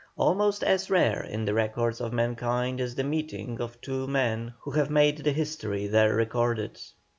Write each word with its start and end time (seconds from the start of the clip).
Almost 0.17 0.63
as 0.63 0.89
rare 0.89 1.21
in 1.23 1.45
the 1.45 1.53
records 1.53 2.01
of 2.01 2.11
mankind 2.11 2.81
is 2.81 2.95
the 2.95 3.03
meeting 3.03 3.61
of 3.61 3.79
two 3.81 4.07
men 4.07 4.55
who 4.61 4.71
have 4.71 4.89
made 4.89 5.19
the 5.19 5.31
history 5.31 5.85
there 5.85 6.15
recorded. 6.15 6.81